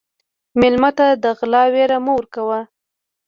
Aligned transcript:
مېلمه 0.59 0.89
ته 0.97 1.07
د 1.23 1.25
غلا 1.37 1.63
وېره 1.73 1.97
مه 2.05 2.11
ورکوه. 2.17 2.59